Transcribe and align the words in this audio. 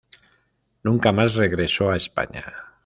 Nunca 0.81 1.11
más 1.11 1.35
regresó 1.35 1.91
a 1.91 1.95
España. 1.95 2.43